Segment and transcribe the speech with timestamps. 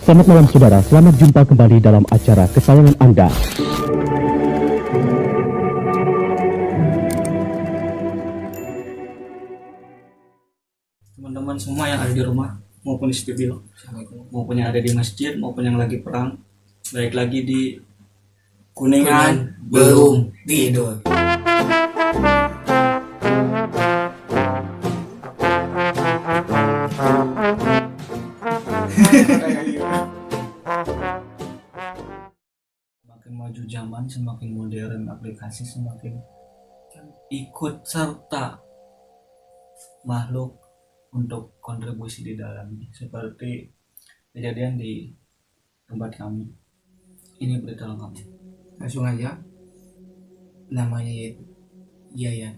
[0.00, 3.28] Selamat malam saudara, selamat jumpa kembali dalam acara kesayangan Anda.
[11.20, 13.60] teman-teman semua yang ada di rumah maupun di studio
[14.32, 16.40] maupun yang ada di masjid maupun yang lagi perang
[16.96, 17.62] baik lagi di
[18.72, 21.19] kuningan belum tidur.
[34.10, 36.18] Semakin modern aplikasi semakin
[37.30, 38.58] ikut serta
[40.02, 40.58] makhluk
[41.14, 43.70] untuk kontribusi di dalamnya seperti
[44.34, 45.14] kejadian di
[45.86, 46.46] tempat kami
[47.40, 48.12] ini berita lengkap
[48.80, 49.36] Langsung aja.
[50.72, 51.44] Namanya yaitu
[52.16, 52.52] Yaya.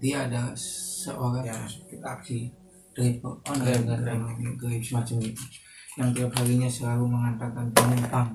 [0.00, 2.48] Dia ada seorang suspek aksi
[2.92, 4.20] dari online dan
[4.58, 5.44] gaib semacam itu
[5.92, 8.28] yang tiap harinya selalu mengantarkan penumpang.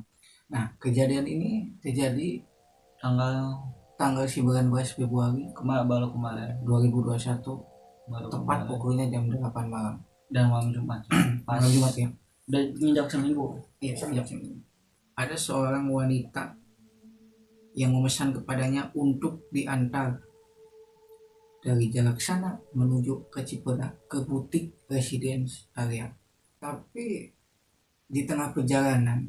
[0.48, 2.40] Nah, kejadian ini terjadi
[3.04, 3.52] tanggal
[4.00, 7.44] tanggal 19 Februari kemarin baru kemarin 2021
[8.08, 8.68] baru tepat kemarin.
[8.72, 9.96] pukulnya jam 8 malam.
[10.32, 11.00] dan malam Jumat
[11.44, 12.08] pas Malam Jumat ya.
[12.48, 13.46] udah nginjak seminggu
[13.80, 14.60] Iya, sejak sini.
[15.16, 16.56] Ada seorang wanita
[17.78, 20.18] yang memesan kepadanya untuk diantar
[21.62, 26.10] dari jarak sana menuju ke Cipedak ke butik residence area.
[26.58, 27.30] Tapi
[28.08, 29.28] di tengah perjalanan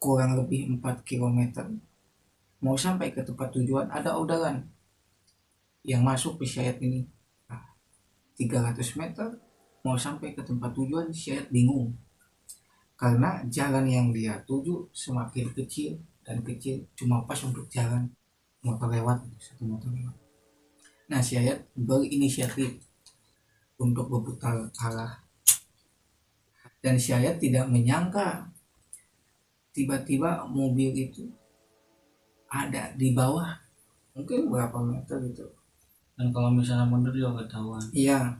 [0.00, 1.68] kurang lebih 4 km
[2.64, 4.64] mau sampai ke tempat tujuan ada orderan.
[5.80, 7.08] Yang masuk ke Syed ini.
[7.48, 7.72] Nah,
[8.36, 9.28] 300 meter
[9.84, 11.96] mau sampai ke tempat tujuan Syed bingung.
[12.96, 18.12] Karena jalan yang dia tuju semakin kecil dan kecil cuma pas untuk jalan
[18.60, 20.12] motor lewat satu motor lewat.
[21.08, 22.76] Nah si Ayat berinisiatif
[23.80, 25.24] untuk berputar arah.
[26.84, 28.52] Dan si Ayat tidak menyangka
[29.70, 31.26] tiba-tiba mobil itu
[32.50, 33.54] ada di bawah
[34.14, 35.46] mungkin berapa meter gitu
[36.18, 38.36] dan kalau misalnya mundur juga ketahuan Iya.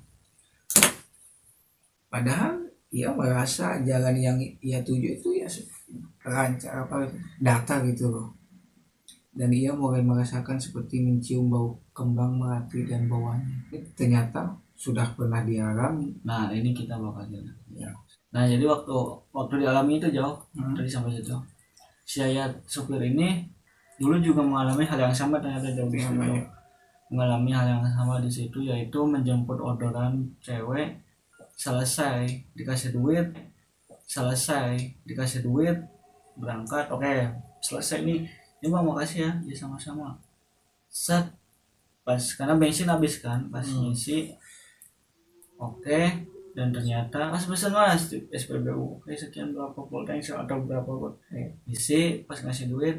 [2.11, 2.59] Padahal
[2.91, 5.47] ia merasa jalan yang ia tuju itu ya
[6.27, 7.07] lancar apa
[7.39, 8.35] datar gitu loh.
[9.31, 13.71] Dan ia mulai merasakan seperti mencium bau kembang melati dan bauannya.
[13.71, 16.11] Ini ternyata sudah pernah dialami.
[16.27, 17.95] nah ini kita bakal jalan Ya.
[18.31, 18.95] Nah jadi waktu
[19.31, 20.75] waktu dialami itu jauh Hmm.
[20.75, 21.35] tadi sampai situ
[22.05, 23.47] si ayat supir ini
[23.99, 26.43] dulu juga mengalami hal yang sama ternyata jauh di situ iya.
[27.11, 30.95] mengalami hal yang sama di situ yaitu menjemput orderan cewek
[31.55, 32.25] selesai
[32.55, 33.29] dikasih duit
[34.07, 35.77] selesai dikasih duit
[36.35, 37.15] berangkat oke
[37.61, 38.25] selesai nih
[38.63, 40.17] ini bang makasih ya ya sama-sama
[40.89, 41.27] set
[42.01, 43.91] pas karena bensin habis kan pas Hmm.
[43.91, 44.33] ngisi
[45.59, 46.01] oke
[46.51, 51.51] dan ternyata mas pesan mas di SPBU oke sekian berapa voltage atau berapa volt Iya.
[51.65, 52.97] isi pas ngasih duit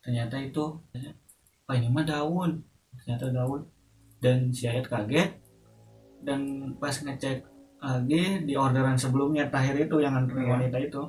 [0.00, 0.64] ternyata itu
[1.64, 2.60] pak ini mah daun
[2.96, 3.62] ternyata daun
[4.18, 5.30] dan si Ayat kaget
[6.20, 6.40] dan
[6.74, 7.46] pas ngecek
[7.78, 10.50] lagi di orderan sebelumnya terakhir itu yang antar Iya.
[10.50, 11.02] wanita itu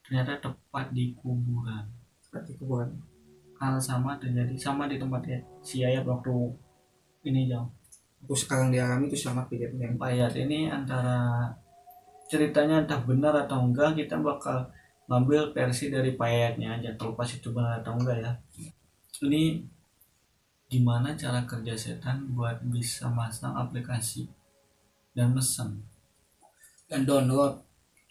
[0.00, 1.84] ternyata tepat di kuburan
[2.18, 2.92] Seperti kuburan.
[3.56, 6.30] hal sama terjadi sama di tempatnya si Ayat waktu
[7.24, 7.66] ini jauh
[8.24, 9.96] Aku sekarang dialami itu sama kejadian.
[9.96, 11.48] Pak Ayat ini antara
[12.28, 14.68] ceritanya entah benar atau enggak kita bakal
[15.08, 18.32] ngambil versi dari Pak Ayatnya aja terlepas itu benar atau enggak ya
[19.24, 19.64] ini
[20.68, 24.28] gimana cara kerja setan buat bisa masang aplikasi
[25.16, 25.80] dan mesen
[26.88, 27.64] Dan download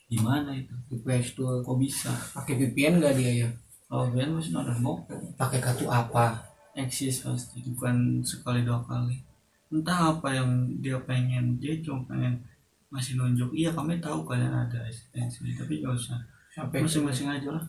[0.09, 1.61] gimana itu di Play Store.
[1.65, 3.49] kok bisa Pakai VPN gak dia ya?
[3.89, 4.97] kalau kalian masih nonton mau
[5.37, 6.41] Pakai kartu apa?
[6.77, 9.17] eksis pasti bukan sekali dua kali
[9.67, 12.39] entah apa yang dia pengen dia cuma pengen
[12.87, 13.51] masih nunjuk.
[13.51, 16.19] Iya kami tahu kalian ada eksistensi tapi gak usah.
[16.55, 17.65] Sampai masing-masing aja lah.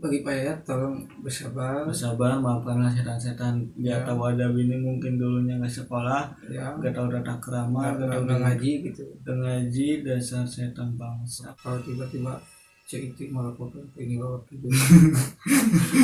[0.00, 1.84] Bagi Pak Yayat tolong bersabar.
[1.84, 3.60] Bersabar maafkanlah setan-setan.
[3.76, 4.00] Ya.
[4.00, 6.32] nggak tahu ada bini mungkin dulunya nggak sekolah.
[6.48, 6.72] Ya.
[6.72, 9.04] Nggak tahu tata kerama nggak tahu ngaji gitu.
[9.28, 11.52] ngaji dasar setan bangsa.
[11.60, 12.40] Kalau tiba-tiba
[12.90, 14.66] cerita malah foto ini bawa tidur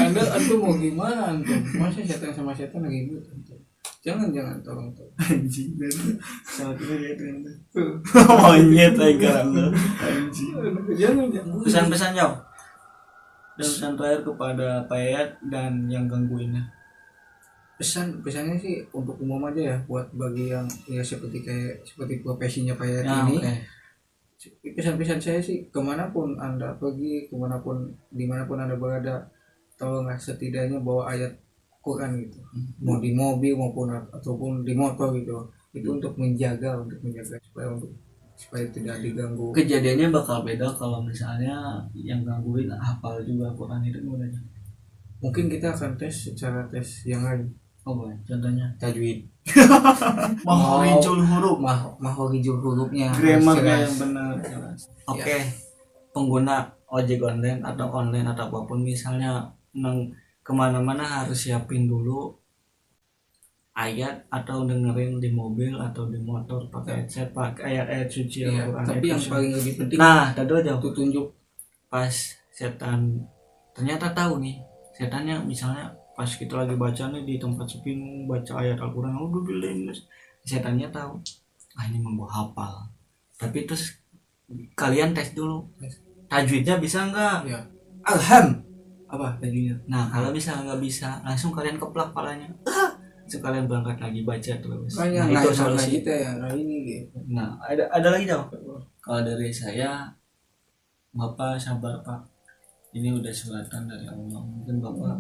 [0.07, 1.59] anda antum mau gimana antum?
[1.83, 3.59] Masa setan sama setan lagi ribut antum
[4.07, 5.11] jangan jangan tolong tolong.
[5.19, 5.91] Anjing dan
[6.47, 7.35] saat ini dia kan
[8.39, 9.65] monyet karena
[9.99, 10.55] anjing.
[10.95, 11.59] Jangan jangan.
[11.67, 12.39] Pesan-pesan jauh
[13.57, 16.61] dan pesan terakhir kepada Payat dan yang gangguinnya.
[17.77, 22.73] Pesan pesannya sih untuk umum aja ya buat bagi yang ya seperti kayak seperti profesinya
[22.77, 23.37] Pak Yayat ya ini.
[23.37, 23.55] oke.
[24.77, 28.77] Pesan-pesan saya sih ke mana pun anda pergi ke mana pun di mana pun anda
[28.77, 29.27] berada
[29.77, 31.33] tolonglah setidaknya bawa ayat
[31.87, 32.43] Quran gitu.
[32.83, 35.47] Mau di mobil maupun ataupun di motor gitu.
[35.71, 37.95] Itu untuk menjaga untuk menjaga supaya untuk
[38.35, 39.55] supaya tidak diganggu.
[39.55, 44.27] Kejadiannya bakal beda kalau misalnya yang gangguin hafal juga Quran itu gimana?
[45.23, 47.55] Mungkin kita akan tes secara tes yang lain.
[47.87, 48.19] Oh boleh.
[48.27, 48.67] Contohnya?
[48.83, 49.23] Tajwid.
[50.49, 51.57] Mahorijul huruf.
[51.63, 53.15] Mah mahorijul hurufnya.
[53.15, 54.91] Grammar yang benar jelas.
[55.07, 55.39] Oke,
[56.11, 60.11] pengguna ojek online atau online atau apa pun misalnya neng
[60.47, 62.31] ke mana-mana harus siapin dulu
[63.75, 68.85] ayat atau dengerin di mobil atau di motor pakai headset pakai ayat-ayat suci Iya, Al-Quran
[68.87, 70.79] tapi yang paling lebih penting nah tadi aja.
[70.79, 71.27] petunjuk
[71.91, 72.15] pas
[72.55, 73.27] setan
[73.75, 74.63] ternyata tahu nih
[74.95, 77.93] setannya misalnya pas kita lagi baca nih di tempat sepi
[78.31, 79.29] baca ayat Al-Quran oh
[80.47, 81.19] setannya tahu
[81.77, 82.89] ah ini membawa hafal.
[83.37, 84.01] Tapi terus
[84.73, 85.69] kalian tes dulu
[86.33, 87.39] tajwidnya bisa nggak?
[87.45, 87.61] Ya
[88.07, 88.63] alham
[89.07, 92.51] apa tajwidnya nah kalau bisa nggak bisa langsung kalian keplak palanya.
[92.67, 94.93] Ah langsung kalian berangkat lagi baca terus.
[94.95, 95.99] Nah, nah, itu solusi.
[95.99, 98.47] kita ya nah ini gitu nah ada ada lagi dong.
[99.03, 100.07] Kalau dari saya
[101.11, 102.23] bapak sabar pak.
[102.95, 104.41] Ini udah suratan dari Allah.
[104.47, 105.19] Mungkin bapak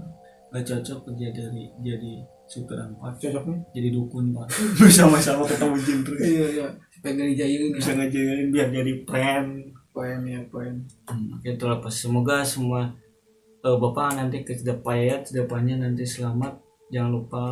[0.54, 3.18] gak cocok kerja dari jadi supir angkot.
[3.18, 3.58] Cocoknya?
[3.74, 4.46] Jadi dukun pak.
[4.80, 6.20] Bersama-sama ketemu jin terus.
[6.22, 6.66] Iya iya.
[7.02, 9.46] Nggak dijailin bisa ya ngajarin biar jadi pren.
[9.90, 10.78] Poem ya poem
[11.10, 11.90] Hmm, Oke itu lepas.
[11.90, 12.94] Semoga semua
[13.66, 16.54] eh, bapak nanti ke depan depannya nanti selamat.
[16.94, 17.44] Jangan lupa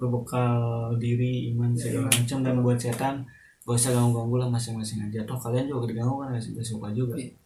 [0.00, 3.28] berbekal diri, iman segala macam dan buat setan
[3.68, 5.20] gak usah ganggu-ganggu lah masing-masing aja.
[5.28, 7.20] Toh kalian juga diganggu kan gak suka juga.
[7.20, 7.36] Iya.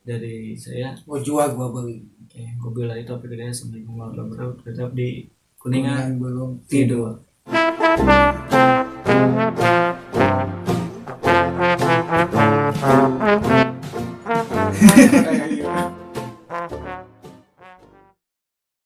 [0.00, 4.64] Dari saya, mau jual gua beli oke, gue bilang itu tapi kita assalamualaikum warahmatullahi wabarakatuh.
[4.64, 5.08] Tetap di
[5.60, 7.20] kuningan belum tidur.
[12.80, 13.19] tidur